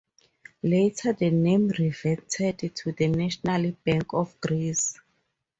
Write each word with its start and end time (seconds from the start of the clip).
Later 0.63 1.13
the 1.13 1.29
name 1.29 1.67
reverted 1.67 2.57
to 2.75 2.91
the 2.91 3.05
National 3.07 3.71
Bank 3.85 4.11
of 4.15 4.41
Greece. 4.41 4.99